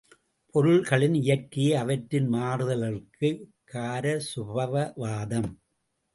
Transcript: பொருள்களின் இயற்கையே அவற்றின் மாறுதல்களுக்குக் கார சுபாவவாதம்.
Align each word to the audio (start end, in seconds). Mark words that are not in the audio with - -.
பொருள்களின் 0.55 1.13
இயற்கையே 1.13 1.73
அவற்றின் 1.73 2.31
மாறுதல்களுக்குக் 2.33 3.43
கார 3.63 4.19
சுபாவவாதம். 4.31 5.49